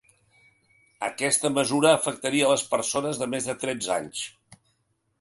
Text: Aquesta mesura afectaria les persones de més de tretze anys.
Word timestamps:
Aquesta 1.07 1.51
mesura 1.59 1.93
afectaria 1.99 2.49
les 2.55 2.65
persones 2.75 3.23
de 3.23 3.31
més 3.37 3.49
de 3.53 3.59
tretze 3.67 3.97
anys. 4.01 4.29